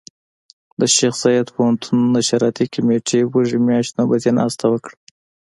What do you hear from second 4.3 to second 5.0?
ناسته وکړه.